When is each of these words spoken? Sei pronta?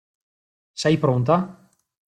Sei 0.83 0.95
pronta? 1.03 1.37